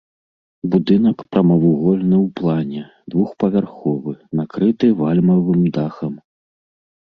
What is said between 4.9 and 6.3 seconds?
вальмавым дахам.